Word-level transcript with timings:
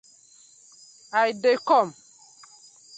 I 1.23 1.27
dey 1.41 1.57
kom. 1.67 1.87